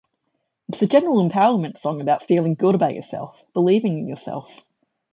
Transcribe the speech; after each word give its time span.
It's 0.69 0.81
a 0.81 0.87
general 0.87 1.21
empowerment 1.23 1.77
song 1.77 2.01
about 2.01 2.23
feeling 2.23 2.55
good 2.55 2.73
about 2.73 2.95
yourself, 2.95 3.39
believing 3.53 3.99
in 3.99 4.07
yourself. 4.07 4.51